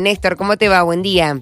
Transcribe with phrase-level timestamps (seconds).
[0.00, 0.84] Néstor, ¿cómo te va?
[0.84, 1.40] Buen día.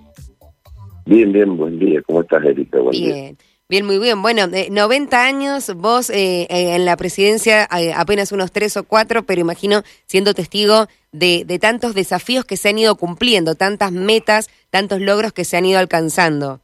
[1.05, 2.01] Bien, bien, buen día.
[2.07, 2.79] ¿Cómo estás, Erika?
[2.79, 3.15] Buen día.
[3.15, 3.39] Bien.
[3.69, 4.23] Bien, muy bien.
[4.23, 8.85] Bueno, eh, 90 años, vos eh, eh, en la presidencia eh, apenas unos tres o
[8.85, 13.93] cuatro, pero imagino siendo testigo de, de tantos desafíos que se han ido cumpliendo, tantas
[13.93, 16.61] metas, tantos logros que se han ido alcanzando.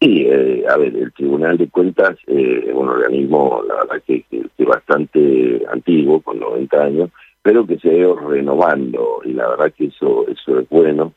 [0.00, 4.22] Sí, eh, a ver, el Tribunal de Cuentas eh, es un organismo, la verdad, que,
[4.22, 7.10] que, que bastante antiguo, con 90 años,
[7.46, 11.12] pero que se ido renovando, y la verdad que eso eso es bueno.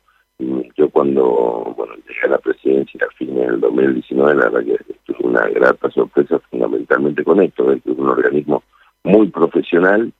[0.77, 5.27] Yo cuando bueno llegué a la presidencia a fines del 2019, la verdad que tuve
[5.27, 8.61] una grata sorpresa fundamentalmente con esto, es un organismo
[9.03, 10.13] muy profesional,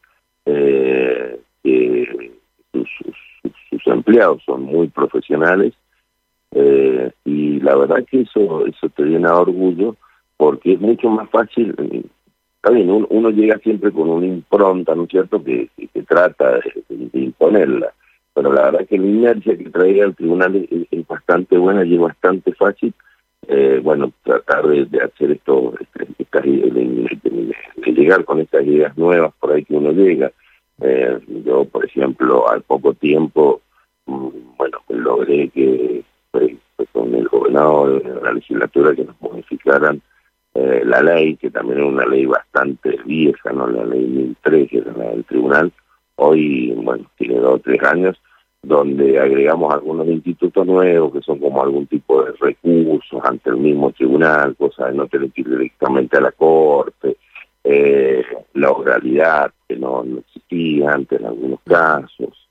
[0.47, 1.39] eh,
[2.73, 2.89] sus,
[3.69, 5.75] sus, empleados son muy profesionales,
[6.55, 9.95] eh, y la verdad que eso eso te llena orgullo
[10.37, 11.75] porque es mucho más fácil
[12.61, 16.59] está bien uno, llega siempre con una impronta no es cierto que, que, trata
[16.89, 17.93] de, imponerla.
[18.33, 21.95] Pero la verdad que la inercia que trae el tribunal es, es bastante buena y
[21.95, 22.93] es bastante fácil
[23.47, 29.33] eh, bueno tratar de, hacer esto este, estas, de, de, llegar con estas ideas nuevas
[29.39, 30.31] por ahí que uno llega.
[30.81, 33.61] Eh, yo por ejemplo al poco tiempo
[34.05, 40.01] mm, bueno logré que fue, fue con el gobernador de la legislatura que nos modificaran
[40.55, 44.77] eh, la ley, que también era una ley bastante vieja, no la ley 1003, que
[44.79, 45.71] era la del tribunal,
[46.15, 48.19] hoy, bueno, tiene dos o tres años,
[48.61, 53.91] donde agregamos algunos institutos nuevos que son como algún tipo de recursos ante el mismo
[53.91, 57.17] tribunal, cosa de no tener que ir directamente a la corte,
[57.63, 62.49] eh, la oralidad que no, no existía antes en algunos casos.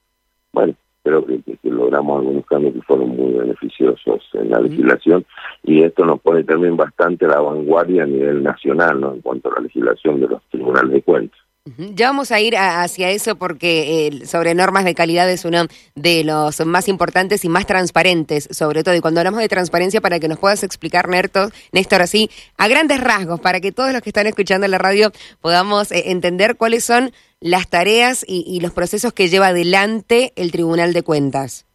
[0.52, 0.74] Bueno,
[1.08, 5.24] creo que, que, que, logramos algunos cambios que fueron muy beneficiosos en la legislación
[5.64, 9.14] y esto nos pone también bastante a la vanguardia a nivel nacional ¿no?
[9.14, 11.40] en cuanto a la legislación de los tribunales de cuentas.
[11.76, 15.66] Ya vamos a ir a, hacia eso porque eh, sobre normas de calidad es uno
[15.94, 18.94] de los más importantes y más transparentes, sobre todo.
[18.94, 23.00] Y cuando hablamos de transparencia, para que nos puedas explicar, Néstor, Néstor, así, a grandes
[23.00, 25.10] rasgos, para que todos los que están escuchando la radio
[25.40, 27.10] podamos eh, entender cuáles son
[27.40, 31.66] las tareas y, y, los procesos que lleva adelante el Tribunal de Cuentas.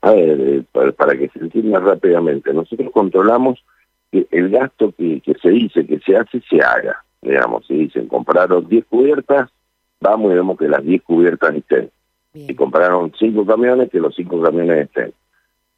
[0.00, 3.64] A ver, eh, para, para, que se entienda rápidamente, nosotros controlamos
[4.10, 8.06] que el gasto que, que se dice, que se hace, se haga digamos, si dicen
[8.06, 9.50] compraron 10 cubiertas,
[10.00, 11.90] vamos y vemos que las 10 cubiertas estén.
[12.32, 12.46] Bien.
[12.46, 15.12] Si compraron 5 camiones, que los 5 camiones estén.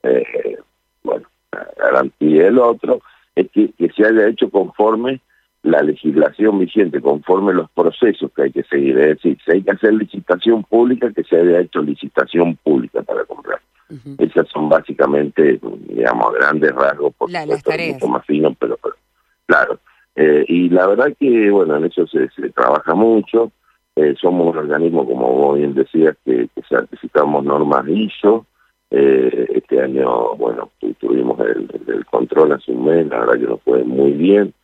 [0.03, 0.59] Eh,
[1.03, 1.27] bueno,
[1.77, 3.01] garantía del otro
[3.35, 5.21] es que, que se haya hecho conforme
[5.63, 8.99] la legislación vigente, conforme los procesos que hay que seguir.
[8.99, 13.25] Es decir, si hay que hacer licitación pública, que se haya hecho licitación pública para
[13.25, 13.61] comprar.
[13.91, 14.31] Uh -huh.
[14.31, 18.95] Esas son básicamente, digamos, grandes rasgos, por la, supuesto, mucho más finos, pero, pero
[19.47, 19.79] claro.
[20.17, 23.53] Eh, y la verdad que, bueno, en eso se, trabaja mucho.
[23.95, 28.47] Eh, somos un organismo, como vos bien decías, que, que certificamos normas ISO.
[28.91, 31.69] Eh, este año, bueno, tuvimos el,
[32.07, 34.55] control hace un mes, la verdad que nos fue muy bien.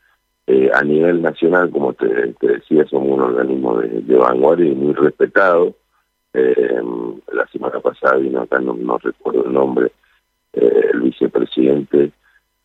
[0.47, 4.95] Eh, a nivel nacional, como te, decía, somos un organismo de, de vanguardia y muy
[4.95, 5.75] respetado.
[6.33, 9.93] La semana pasada vino acá, no, no recuerdo el nombre,
[10.55, 12.13] el vicepresidente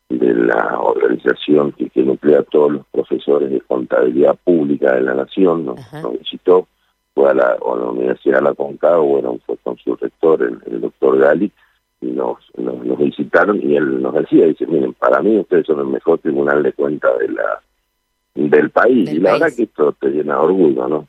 [0.10, 5.14] de la organización que, que nuclea a todos los profesores de contabilidad pública de la
[5.14, 6.68] nación, nos, nos visitó,
[7.14, 10.60] fue a la, a la Universidad de la Concagua, bueno, fue con su rector, el,
[10.72, 11.52] el doctor Gali,
[12.00, 15.80] y nos, nos, nos, visitaron y él nos decía, dice, miren, para mí ustedes son
[15.80, 17.62] el mejor tribunal de cuentas de la
[18.36, 19.42] del país, del y la país.
[19.42, 21.08] verdad que esto te llena de orgullo, ¿no?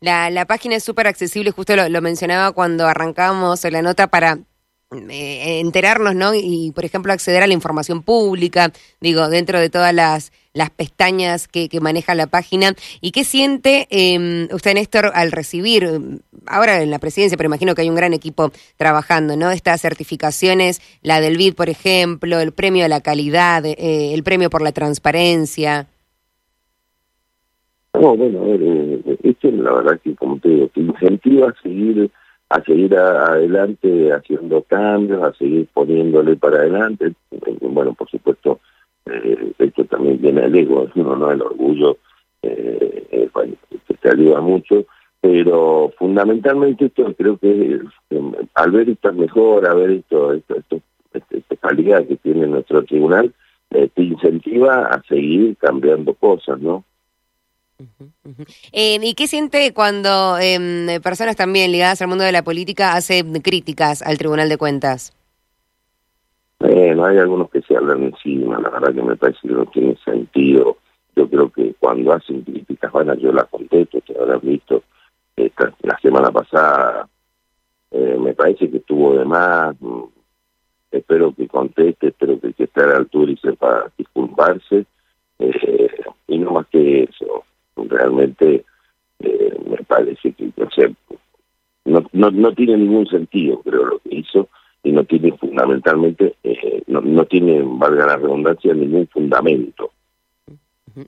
[0.00, 4.38] La, la página es súper accesible, justo lo, lo mencionaba cuando arrancamos la nota para
[4.90, 6.34] eh, enterarnos, ¿no?
[6.34, 11.46] Y, por ejemplo, acceder a la información pública, digo, dentro de todas las, las pestañas
[11.46, 12.72] que, maneja la página.
[13.00, 17.82] ¿Y qué siente eh, usted, Néstor, al recibir, ahora en la presidencia, pero imagino que
[17.82, 19.50] hay un gran equipo trabajando, ¿no?
[19.50, 24.48] Estas certificaciones, la del BID, por ejemplo, el premio a la calidad, eh, el premio
[24.48, 25.86] por la transparencia.
[27.94, 31.62] No, bueno, a ver, eh, esto la verdad que, como te digo, te incentiva a
[31.62, 32.10] seguir
[32.50, 37.12] a seguir adelante haciendo cambios, a seguir poniéndole para adelante.
[37.60, 38.60] Bueno, por supuesto,
[39.06, 41.98] eh, esto también viene el ego, uno no el orgullo,
[42.42, 43.54] eh, eh, bueno,
[43.86, 44.86] que te ayuda mucho,
[45.20, 47.80] pero fundamentalmente esto creo que
[48.10, 48.20] eh,
[48.54, 50.80] al ver esta mejora, al ver esto, esto, esto,
[51.12, 53.32] esta calidad que tiene nuestro tribunal,
[53.70, 56.84] eh, te incentiva a seguir cambiando cosas, ¿no?
[58.72, 63.40] Eh, ¿Y qué siente cuando eh, personas también ligadas al mundo de la política hacen
[63.40, 65.12] críticas al Tribunal de Cuentas?
[66.60, 69.96] Bueno, hay algunos que se hablan encima, la verdad que me parece que no tiene
[70.04, 70.76] sentido.
[71.14, 74.82] Yo creo que cuando hacen críticas, bueno, yo las contesto, te habrás visto
[75.36, 77.08] esta, la semana pasada,
[77.92, 80.02] eh, me parece que estuvo de más, mm,
[80.90, 84.84] espero que conteste, espero que, esté a la altura y sepa disculparse,
[85.38, 85.90] eh,
[86.26, 87.44] y no más que eso,
[87.98, 88.64] realmente
[89.20, 90.50] eh, me parece que,
[91.84, 94.48] no, no, no tiene ningún sentido, creo, lo que hizo,
[94.82, 96.36] y no tiene fundamentalmente,
[96.86, 99.90] no, no tiene, valga la redundancia, ningún fundamento.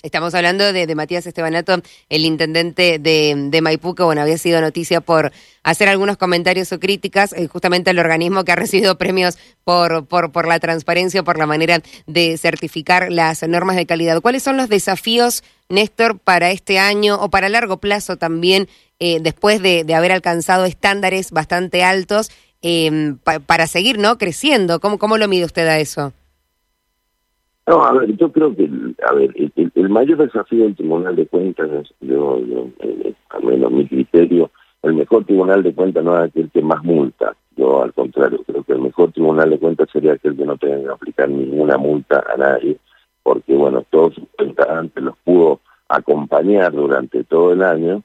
[0.03, 5.01] Estamos hablando de, Matías Estebanato, el intendente de, de, Maipú, que bueno, había sido noticia
[5.01, 5.33] por
[5.63, 10.33] hacer algunos comentarios o críticas eh, justamente al organismo que ha recibido premios por, por,
[10.33, 14.21] por la transparencia, por la manera de certificar las normas de calidad.
[14.21, 19.63] ¿Cuáles son los desafíos, Néstor, para este año o para largo plazo también, eh, después
[19.63, 22.31] de, haber alcanzado estándares bastante altos,
[22.63, 23.15] eh,
[23.47, 24.81] para seguir no creciendo?
[24.81, 26.13] ¿Cómo, ¿Cómo lo mide usted a eso?
[27.71, 28.69] No, a ver, yo creo que,
[29.07, 31.71] a ver, el, mayor desafío del Tribunal de Cuentas,
[32.01, 34.51] yo, yo eh, al menos mi criterio,
[34.83, 37.37] el mejor Tribunal de Cuentas no es aquel que más multa.
[37.55, 40.81] Yo, al contrario, creo que el mejor Tribunal de Cuentas sería aquel que no tenga
[40.81, 42.77] que aplicar ninguna multa a nadie,
[43.23, 48.03] porque, bueno, todos sus cuentas los pudo acompañar durante todo el año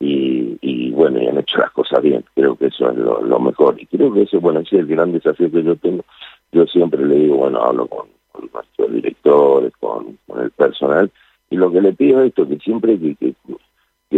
[0.00, 2.24] y, bueno, y han hecho las cosas bien.
[2.34, 3.78] Creo que eso es lo, lo mejor.
[3.78, 6.02] Y creo que ese, bueno, ese es el gran desafío que yo tengo.
[6.50, 8.06] Yo siempre le digo, bueno, hablo con
[8.42, 11.10] con nuestros directores, con, el personal,
[11.50, 13.34] y lo que le pido es esto, que siempre que,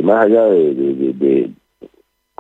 [0.02, 1.50] más allá de,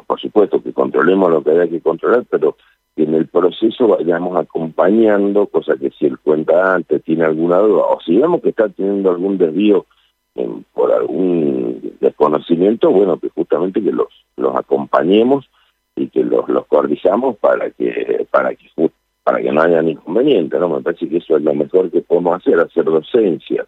[0.06, 2.56] por supuesto, que controlemos lo que haya que controlar, pero
[2.96, 7.82] que en el proceso vayamos acompañando, cosa que si el cuenta antes tiene alguna duda,
[7.84, 9.86] o si vemos que está teniendo algún desvío
[10.72, 14.08] por algún desconocimiento, bueno, que justamente que los,
[14.56, 15.48] acompañemos
[15.96, 16.66] y que los, los
[17.40, 18.66] para que, para que
[19.24, 20.68] para que no haya inconveniente, ¿no?
[20.68, 23.66] Me parece que eso es lo mejor que podemos hacer, hacer docencia.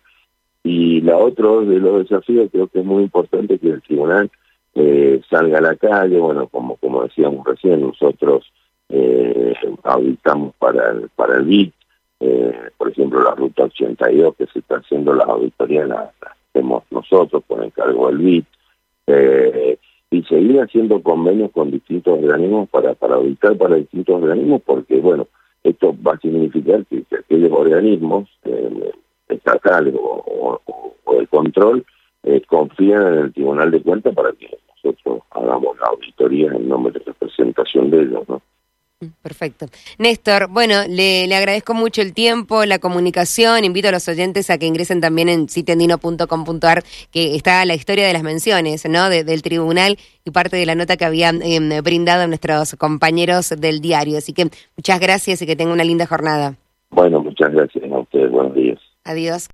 [0.62, 4.30] Y la otra de los desafíos creo que es muy importante que el tribunal
[4.74, 8.52] eh, salga a la calle, bueno, como como decíamos recién, nosotros
[8.90, 11.72] eh, auditamos para el, para el BIT,
[12.20, 16.10] eh, por ejemplo, la Ruta 82, que se está haciendo las auditorías, las,
[16.50, 18.46] hacemos nosotros por encargo del BIT,
[19.06, 19.78] eh,
[20.10, 25.26] y seguir haciendo convenios con distintos organismos para, para auditar para distintos organismos, porque, bueno,
[25.68, 28.92] esto va a significar que, aquellos organismos eh,
[29.28, 30.60] estatales o,
[31.18, 31.84] el control
[32.24, 36.92] eh, confían en el Tribunal de Cuentas para que nosotros hagamos la auditoría en nombre
[36.92, 38.42] de representación de ellos, ¿no?
[39.22, 39.66] Perfecto.
[39.98, 43.64] Néstor, bueno, le, agradezco mucho el tiempo, la comunicación.
[43.64, 48.14] Invito a los oyentes a que ingresen también en sitendino.com.ar, que está la historia de
[48.14, 49.10] las menciones, ¿no?
[49.10, 54.16] del tribunal y parte de la nota que habían em, brindado nuestros compañeros del diario.
[54.16, 56.54] Así que muchas gracias y que tenga una linda jornada.
[56.88, 58.30] Bueno, muchas gracias a ustedes.
[58.30, 58.78] Buenos días.
[59.04, 59.44] Adiós.